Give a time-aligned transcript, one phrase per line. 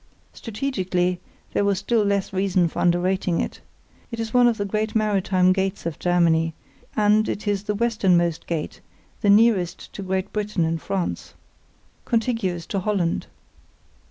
[0.33, 1.19] Strategically
[1.53, 3.61] there was still less reason for underrating it.
[4.09, 6.55] It is one of the great maritime gates of Germany;
[6.95, 8.81] and it is the westernmost gate,
[9.21, 11.35] the nearest to Great Britain and France,
[12.03, 13.27] contiguous to Holland.